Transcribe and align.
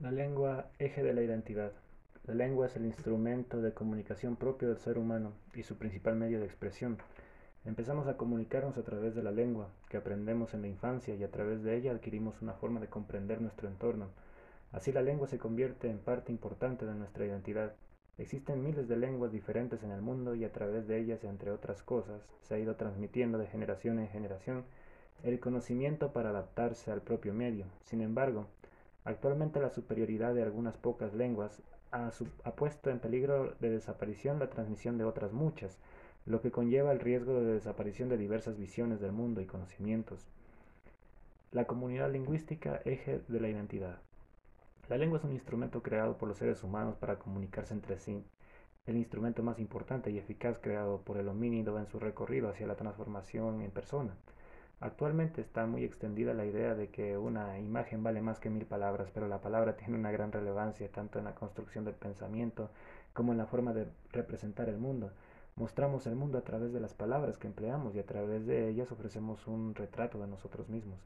La 0.00 0.12
lengua, 0.12 0.70
eje 0.78 1.02
de 1.02 1.12
la 1.12 1.22
identidad. 1.22 1.72
La 2.24 2.32
lengua 2.32 2.66
es 2.66 2.76
el 2.76 2.86
instrumento 2.86 3.60
de 3.60 3.74
comunicación 3.74 4.36
propio 4.36 4.68
del 4.68 4.78
ser 4.78 4.96
humano 4.96 5.32
y 5.56 5.64
su 5.64 5.76
principal 5.76 6.14
medio 6.14 6.38
de 6.38 6.46
expresión. 6.46 6.98
Empezamos 7.64 8.06
a 8.06 8.16
comunicarnos 8.16 8.78
a 8.78 8.84
través 8.84 9.16
de 9.16 9.24
la 9.24 9.32
lengua, 9.32 9.70
que 9.88 9.96
aprendemos 9.96 10.54
en 10.54 10.62
la 10.62 10.68
infancia 10.68 11.16
y 11.16 11.24
a 11.24 11.32
través 11.32 11.64
de 11.64 11.76
ella 11.76 11.90
adquirimos 11.90 12.40
una 12.42 12.52
forma 12.52 12.78
de 12.78 12.86
comprender 12.86 13.40
nuestro 13.40 13.66
entorno. 13.66 14.06
Así 14.70 14.92
la 14.92 15.02
lengua 15.02 15.26
se 15.26 15.38
convierte 15.38 15.90
en 15.90 15.98
parte 15.98 16.30
importante 16.30 16.86
de 16.86 16.94
nuestra 16.94 17.26
identidad. 17.26 17.74
Existen 18.18 18.62
miles 18.62 18.86
de 18.86 18.98
lenguas 18.98 19.32
diferentes 19.32 19.82
en 19.82 19.90
el 19.90 20.00
mundo 20.00 20.36
y 20.36 20.44
a 20.44 20.52
través 20.52 20.86
de 20.86 20.96
ellas, 21.00 21.24
entre 21.24 21.50
otras 21.50 21.82
cosas, 21.82 22.22
se 22.42 22.54
ha 22.54 22.58
ido 22.60 22.76
transmitiendo 22.76 23.36
de 23.36 23.48
generación 23.48 23.98
en 23.98 24.06
generación 24.06 24.64
el 25.24 25.40
conocimiento 25.40 26.12
para 26.12 26.30
adaptarse 26.30 26.92
al 26.92 27.02
propio 27.02 27.34
medio. 27.34 27.66
Sin 27.82 28.00
embargo, 28.00 28.46
Actualmente 29.08 29.58
la 29.58 29.70
superioridad 29.70 30.34
de 30.34 30.42
algunas 30.42 30.76
pocas 30.76 31.14
lenguas 31.14 31.62
ha, 31.92 32.10
puesto 32.56 32.90
en 32.90 32.98
peligro 32.98 33.54
de 33.58 33.70
desaparición 33.70 34.38
la 34.38 34.50
transmisión 34.50 34.98
de 34.98 35.04
otras 35.04 35.32
muchas, 35.32 35.78
lo 36.26 36.42
que 36.42 36.50
conlleva 36.50 36.92
el 36.92 37.00
riesgo 37.00 37.40
de 37.40 37.54
desaparición 37.54 38.10
de 38.10 38.18
diversas 38.18 38.58
visiones 38.58 39.00
del 39.00 39.12
mundo 39.12 39.40
y 39.40 39.46
conocimientos. 39.46 40.26
La 41.52 41.64
comunidad 41.64 42.12
lingüística, 42.12 42.82
eje 42.84 43.22
de 43.28 43.40
la 43.40 43.48
identidad. 43.48 43.96
La 44.90 44.98
lengua 44.98 45.16
es 45.16 45.24
un 45.24 45.32
instrumento 45.32 45.82
creado 45.82 46.18
por 46.18 46.28
los 46.28 46.36
seres 46.36 46.62
humanos 46.62 46.94
para 46.96 47.18
comunicarse 47.18 47.72
entre 47.72 47.98
sí, 47.98 48.22
el 48.84 48.98
instrumento 48.98 49.42
más 49.42 49.58
importante 49.58 50.10
y 50.10 50.18
eficaz 50.18 50.58
creado 50.58 51.00
por 51.00 51.16
el 51.16 51.28
homínido 51.28 51.78
en 51.78 51.86
su 51.86 51.98
recorrido 51.98 52.50
hacia 52.50 52.66
la 52.66 52.76
transformación 52.76 53.62
en 53.62 53.70
persona. 53.70 54.14
Actualmente 54.80 55.40
está 55.40 55.66
muy 55.66 55.82
extendida 55.82 56.34
la 56.34 56.46
idea 56.46 56.76
de 56.76 56.88
que 56.88 57.18
una 57.18 57.58
imagen 57.58 58.04
vale 58.04 58.22
más 58.22 58.38
que 58.38 58.48
mil 58.48 58.64
palabras, 58.64 59.10
pero 59.12 59.26
la 59.26 59.40
palabra 59.40 59.76
tiene 59.76 59.98
una 59.98 60.12
gran 60.12 60.30
relevancia 60.30 60.88
tanto 60.90 61.18
en 61.18 61.24
la 61.24 61.34
construcción 61.34 61.84
del 61.84 61.94
pensamiento 61.94 62.70
como 63.12 63.32
en 63.32 63.38
la 63.38 63.46
forma 63.46 63.72
de 63.72 63.88
representar 64.12 64.68
el 64.68 64.78
mundo. 64.78 65.10
Mostramos 65.56 66.06
el 66.06 66.14
mundo 66.14 66.38
a 66.38 66.42
través 66.42 66.72
de 66.72 66.78
las 66.78 66.94
palabras 66.94 67.38
que 67.38 67.48
empleamos 67.48 67.96
y 67.96 67.98
a 67.98 68.06
través 68.06 68.46
de 68.46 68.68
ellas 68.68 68.92
ofrecemos 68.92 69.48
un 69.48 69.74
retrato 69.74 70.20
de 70.20 70.28
nosotros 70.28 70.68
mismos. 70.68 71.00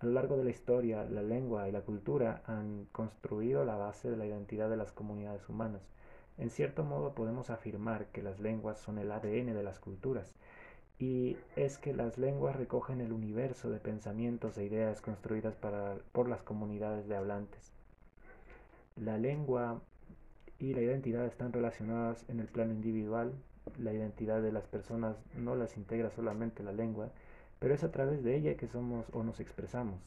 A 0.00 0.06
lo 0.06 0.12
largo 0.12 0.36
de 0.36 0.42
la 0.42 0.50
historia, 0.50 1.04
la 1.04 1.22
lengua 1.22 1.68
y 1.68 1.72
la 1.72 1.82
cultura 1.82 2.42
han 2.46 2.86
construido 2.90 3.64
la 3.64 3.76
base 3.76 4.10
de 4.10 4.16
la 4.16 4.26
identidad 4.26 4.68
de 4.68 4.76
las 4.76 4.90
comunidades 4.90 5.48
humanas. 5.48 5.82
En 6.36 6.50
cierto 6.50 6.82
modo 6.82 7.14
podemos 7.14 7.50
afirmar 7.50 8.06
que 8.06 8.22
las 8.22 8.40
lenguas 8.40 8.80
son 8.80 8.98
el 8.98 9.12
ADN 9.12 9.54
de 9.54 9.62
las 9.62 9.78
culturas 9.78 10.34
y 10.98 11.36
es 11.56 11.78
que 11.78 11.92
las 11.92 12.18
lenguas 12.18 12.56
recogen 12.56 13.00
el 13.00 13.12
universo 13.12 13.70
de 13.70 13.78
pensamientos 13.78 14.56
e 14.56 14.64
ideas 14.64 15.00
construidas 15.00 15.54
por 16.12 16.28
las 16.28 16.42
comunidades 16.42 17.08
de 17.08 17.16
hablantes. 17.16 17.72
La 18.96 19.18
lengua 19.18 19.80
y 20.58 20.72
la 20.72 20.82
identidad 20.82 21.26
están 21.26 21.52
relacionadas 21.52 22.24
en 22.28 22.40
el 22.40 22.46
plano 22.46 22.72
individual. 22.72 23.32
La 23.78 23.92
identidad 23.92 24.40
de 24.40 24.52
las 24.52 24.66
personas 24.66 25.16
no 25.36 25.56
las 25.56 25.76
integra 25.76 26.10
solamente 26.10 26.62
la 26.62 26.72
lengua, 26.72 27.10
pero 27.58 27.74
es 27.74 27.82
a 27.82 27.90
través 27.90 28.22
de 28.22 28.36
ella 28.36 28.56
que 28.56 28.68
somos 28.68 29.06
o 29.12 29.24
nos 29.24 29.40
expresamos. 29.40 30.00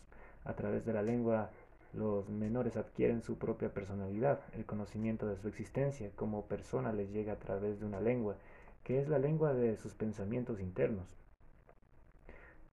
A 0.45 0.53
través 0.53 0.85
de 0.85 0.93
la 0.93 1.01
lengua 1.01 1.49
los 1.93 2.29
menores 2.29 2.77
adquieren 2.77 3.21
su 3.21 3.37
propia 3.37 3.73
personalidad, 3.73 4.39
el 4.55 4.65
conocimiento 4.65 5.27
de 5.27 5.37
su 5.37 5.47
existencia 5.47 6.11
como 6.15 6.45
persona 6.45 6.93
les 6.93 7.11
llega 7.11 7.33
a 7.33 7.39
través 7.39 7.79
de 7.79 7.85
una 7.85 7.99
lengua 7.99 8.35
que 8.87 9.01
es 9.01 9.09
la 9.09 9.19
lengua 9.19 9.53
de 9.53 9.75
sus 9.75 9.93
pensamientos 9.95 10.61
internos. 10.61 11.17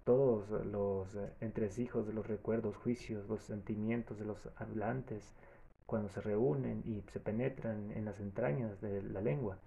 Todos 0.04 0.48
los 0.64 1.08
entresijos 1.40 2.06
de 2.06 2.12
los 2.12 2.28
recuerdos, 2.28 2.76
juicios, 2.76 3.28
los 3.28 3.42
sentimientos 3.42 4.20
de 4.20 4.24
los 4.24 4.48
hablantes, 4.54 5.32
cuando 5.86 6.08
se 6.08 6.20
reúnen 6.20 6.84
y 6.86 7.02
se 7.10 7.18
penetran 7.18 7.90
en 7.90 8.04
las 8.04 8.20
entrañas 8.20 8.80
de 8.80 9.02
la 9.02 9.22
lengua. 9.22 9.58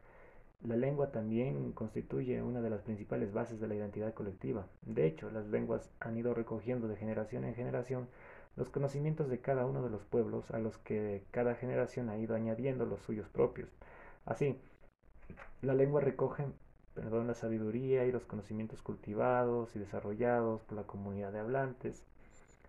La 0.63 0.77
lengua 0.77 1.11
también 1.11 1.73
constituye 1.73 2.41
una 2.41 2.61
de 2.61 2.69
las 2.69 2.81
principales 2.81 3.33
bases 3.33 3.59
de 3.59 3.67
la 3.67 3.75
identidad 3.75 4.13
colectiva. 4.13 4.67
De 4.83 5.05
hecho, 5.05 5.29
las 5.29 5.47
lenguas 5.47 5.91
han 5.99 6.15
ido 6.15 6.33
recogiendo 6.33 6.87
de 6.87 6.95
generación 6.95 7.43
en 7.43 7.55
generación 7.55 8.07
los 8.55 8.69
conocimientos 8.69 9.27
de 9.27 9.41
cada 9.41 9.65
uno 9.65 9.83
de 9.83 9.89
los 9.89 10.05
pueblos 10.05 10.49
a 10.51 10.59
los 10.59 10.77
que 10.77 11.25
cada 11.31 11.55
generación 11.55 12.07
ha 12.09 12.17
ido 12.17 12.35
añadiendo 12.35 12.85
los 12.85 13.01
suyos 13.01 13.27
propios. 13.27 13.67
Así, 14.25 14.57
la 15.61 15.73
lengua 15.73 16.01
recoge 16.01 16.45
perdón, 16.97 17.27
la 17.27 17.35
sabiduría 17.35 18.05
y 18.05 18.11
los 18.11 18.25
conocimientos 18.25 18.81
cultivados 18.81 19.75
y 19.75 19.79
desarrollados 19.79 20.63
por 20.63 20.77
la 20.77 20.87
comunidad 20.87 21.31
de 21.31 21.37
hablantes 21.37 22.01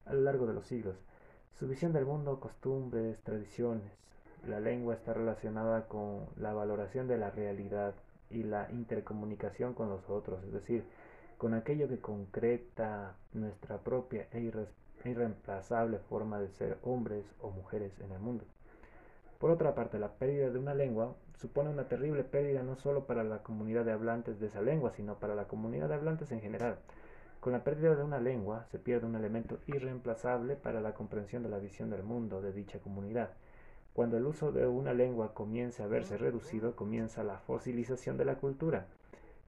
a 0.04 0.12
lo 0.12 0.20
largo 0.20 0.46
de 0.46 0.52
los 0.52 0.66
siglos. 0.66 0.96
Su 1.58 1.66
visión 1.66 1.94
del 1.94 2.04
mundo, 2.04 2.38
costumbres, 2.38 3.18
tradiciones. 3.22 3.90
La 4.46 4.60
lengua 4.60 4.94
está 4.94 5.14
relacionada 5.14 5.88
con 5.88 6.26
la 6.36 6.52
valoración 6.52 7.08
de 7.08 7.16
la 7.16 7.30
realidad 7.30 7.94
y 8.30 8.42
la 8.42 8.70
intercomunicación 8.70 9.72
con 9.72 9.88
los 9.88 10.10
otros, 10.10 10.44
es 10.44 10.52
decir, 10.52 10.84
con 11.38 11.54
aquello 11.54 11.88
que 11.88 11.98
concreta 11.98 13.16
nuestra 13.32 13.78
propia 13.78 14.28
e, 14.32 14.52
irreemplazable 15.06 16.00
forma 16.00 16.38
de 16.38 16.50
ser 16.50 16.76
hombres 16.82 17.24
o 17.40 17.50
mujeres 17.50 17.98
en 18.00 18.12
el 18.12 18.18
mundo. 18.18 18.44
Por 19.38 19.50
otra 19.52 19.74
parte, 19.74 20.00
la 20.00 20.14
pérdida 20.14 20.50
de 20.50 20.58
una 20.58 20.74
lengua 20.74 21.14
supone 21.36 21.70
una 21.70 21.86
terrible 21.86 22.24
pérdida 22.24 22.64
no 22.64 22.74
solo 22.74 23.06
para 23.06 23.22
la 23.22 23.44
comunidad 23.44 23.84
de 23.84 23.92
hablantes 23.92 24.40
de 24.40 24.46
esa 24.48 24.60
lengua, 24.60 24.90
sino 24.90 25.20
para 25.20 25.36
la 25.36 25.46
comunidad 25.46 25.88
de 25.88 25.94
hablantes 25.94 26.32
en 26.32 26.40
general. 26.40 26.78
Con 27.38 27.52
la 27.52 27.62
pérdida 27.62 27.94
de 27.94 28.02
una 28.02 28.18
lengua 28.18 28.66
se 28.72 28.80
pierde 28.80 29.06
un 29.06 29.14
elemento 29.14 29.58
irreemplazable 29.68 30.56
para 30.56 30.80
la 30.80 30.94
comprensión 30.94 31.44
de 31.44 31.48
la 31.48 31.60
visión 31.60 31.88
del 31.88 32.02
mundo 32.02 32.42
de 32.42 32.52
dicha 32.52 32.80
comunidad. 32.80 33.30
Cuando 33.92 34.16
el 34.16 34.26
uso 34.26 34.50
de 34.50 34.66
una 34.66 34.92
lengua 34.92 35.34
comience 35.34 35.84
a 35.84 35.86
verse 35.86 36.18
reducido, 36.18 36.74
comienza 36.74 37.22
la 37.22 37.38
fosilización 37.38 38.16
de 38.16 38.24
la 38.24 38.38
cultura, 38.38 38.86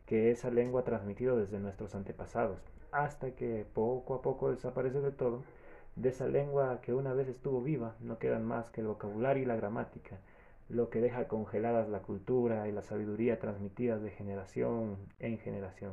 que 0.07 0.31
esa 0.31 0.51
lengua 0.51 0.83
ha 0.83 0.85
transmitido 0.85 1.37
desde 1.37 1.59
nuestros 1.59 1.97
antepasados, 1.97 2.59
hasta 2.93 3.33
que 3.33 3.67
poco 3.75 4.15
a 4.15 4.23
poco 4.23 4.53
desaparece 4.53 5.01
de 5.01 5.11
todo 5.11 5.43
de 5.97 6.09
esa 6.09 6.29
lengua 6.29 6.81
que 6.83 6.95
una 6.95 7.13
vez 7.13 7.29
estuvo 7.29 7.61
viva 7.61 7.97
no 8.01 8.19
quedan 8.19 8.45
más 8.45 8.71
que 8.71 8.81
el 8.81 8.87
vocabulario 8.87 9.43
y 9.43 9.47
la 9.47 9.57
gramática, 9.57 10.19
lo 10.69 10.89
que 10.89 11.01
deja 11.01 11.29
congeladas 11.29 11.89
la 11.89 12.01
cultura 12.01 12.69
y 12.69 12.73
la 12.73 12.83
sabiduría 12.83 13.39
transmitidas 13.39 14.03
de 14.03 14.11
generación 14.11 14.97
en 15.19 15.39
generación. 15.39 15.93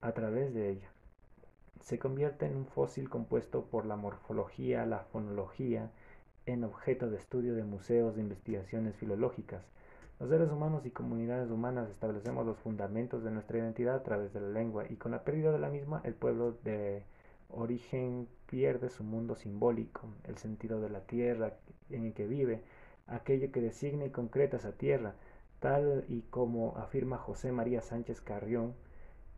A 0.00 0.12
través 0.12 0.54
de 0.54 0.70
ella, 0.70 0.88
se 1.82 1.98
convierte 1.98 2.46
en 2.46 2.56
un 2.56 2.66
fósil 2.66 3.08
compuesto 3.08 3.64
por 3.64 3.84
la 3.86 3.96
morfología, 3.96 4.86
la 4.86 5.00
fonología, 5.00 5.90
en 6.46 6.64
objeto 6.64 7.10
de 7.10 7.18
estudio 7.18 7.54
de 7.54 7.64
museos 7.64 8.16
de 8.16 8.22
investigaciones 8.22 8.96
filológicas. 8.96 9.62
Los 10.18 10.30
seres 10.30 10.50
humanos 10.50 10.84
y 10.86 10.90
comunidades 10.90 11.50
humanas 11.50 11.90
establecemos 11.90 12.44
los 12.46 12.58
fundamentos 12.58 13.22
de 13.22 13.30
nuestra 13.30 13.58
identidad 13.58 13.96
a 13.96 14.02
través 14.02 14.32
de 14.32 14.40
la 14.40 14.48
lengua 14.48 14.84
y 14.88 14.96
con 14.96 15.12
la 15.12 15.24
pérdida 15.24 15.52
de 15.52 15.58
la 15.58 15.68
misma 15.68 16.00
el 16.04 16.14
pueblo 16.14 16.56
de 16.64 17.02
origen 17.48 18.28
pierde 18.46 18.88
su 18.90 19.04
mundo 19.04 19.34
simbólico, 19.34 20.08
el 20.24 20.38
sentido 20.38 20.80
de 20.80 20.90
la 20.90 21.00
tierra 21.00 21.54
en 21.90 22.06
el 22.06 22.14
que 22.14 22.26
vive, 22.26 22.62
aquello 23.06 23.50
que 23.52 23.60
designa 23.60 24.04
y 24.04 24.10
concreta 24.10 24.58
esa 24.58 24.72
tierra, 24.72 25.14
tal 25.60 26.04
y 26.08 26.22
como 26.22 26.76
afirma 26.76 27.18
José 27.18 27.52
María 27.52 27.82
Sánchez 27.82 28.20
Carrión, 28.20 28.74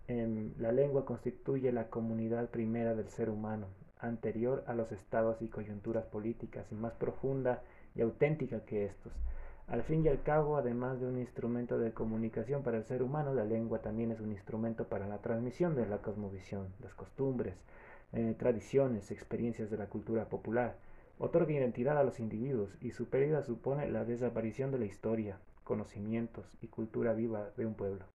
en 0.09 0.55
la 0.59 0.73
lengua 0.73 1.05
constituye 1.05 1.73
la 1.73 1.89
comunidad 1.89 2.51
primera 2.51 2.95
del 2.95 3.09
ser 3.09 3.31
humano, 3.31 3.67
anterior 3.99 4.65
a 4.67 4.75
los 4.75 4.93
estados 4.93 5.41
y 5.41 5.49
coyunturas 5.49 6.05
políticas 6.07 6.71
y 6.73 6.75
más 6.75 6.95
profunda 6.95 7.63
y 7.95 8.01
auténtica 8.01 8.65
que 8.65 8.87
estos. 8.87 9.13
Al 9.69 9.85
fin 9.85 10.05
y 10.05 10.09
al 10.09 10.23
cabo, 10.23 10.57
además 10.57 11.01
de 11.01 11.07
un 11.07 11.19
instrumento 11.19 11.79
de 11.79 11.93
comunicación 11.93 12.65
para 12.65 12.79
el 12.79 12.85
ser 12.85 13.05
humano, 13.05 13.35
la 13.35 13.45
lengua 13.45 13.83
también 13.83 14.11
es 14.11 14.19
un 14.21 14.33
instrumento 14.33 14.89
para 14.89 15.07
la 15.07 15.19
transmisión 15.19 15.77
de 15.77 15.87
la 15.87 15.99
cosmovisión, 15.99 16.67
las 16.83 16.93
costumbres, 16.95 17.55
eh, 18.13 18.35
tradiciones, 18.39 19.11
experiencias 19.11 19.71
de 19.71 19.77
la 19.77 19.89
cultura 19.89 20.29
popular. 20.29 20.77
Otorga 21.19 21.53
identidad 21.53 21.99
a 21.99 22.05
los 22.05 22.19
individuos 22.19 22.77
y 22.81 22.91
su 22.91 23.09
pérdida 23.09 23.43
supone 23.43 23.91
la 23.91 24.05
desaparición 24.05 24.73
de 24.73 24.79
la 24.79 24.87
historia, 24.87 25.39
conocimientos 25.65 26.47
y 26.61 26.69
cultura 26.69 27.13
viva 27.13 27.51
de 27.57 27.67
un 27.67 27.75
pueblo. 27.75 28.07